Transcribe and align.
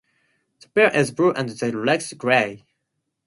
The 0.61 0.67
bill 0.69 0.89
is 0.95 1.11
blue 1.11 1.31
and 1.33 1.47
the 1.47 1.71
legs 1.73 2.11
grey. 2.13 2.65